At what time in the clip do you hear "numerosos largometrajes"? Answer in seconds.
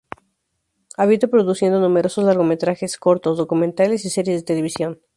1.79-2.97